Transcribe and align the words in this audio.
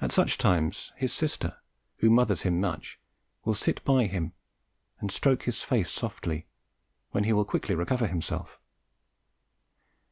At 0.00 0.12
such 0.12 0.38
times 0.38 0.92
his 0.94 1.12
sister, 1.12 1.56
who 1.96 2.08
mothers 2.08 2.42
him 2.42 2.60
much, 2.60 3.00
will 3.44 3.54
sit 3.54 3.82
by 3.84 4.06
him 4.06 4.32
and 5.00 5.10
stroke 5.10 5.42
his 5.42 5.60
face 5.60 5.90
softly, 5.90 6.46
when 7.10 7.24
he 7.24 7.32
will 7.32 7.44
quickly 7.44 7.74
recover 7.74 8.06
himself. 8.06 8.60